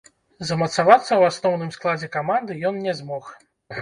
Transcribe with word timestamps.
Замацавацца 0.51 1.03
ў 1.03 1.29
асноўным 1.33 1.69
складзе 1.77 2.09
каманды 2.17 2.59
ён 2.71 2.81
не 2.87 2.93
змог. 3.03 3.29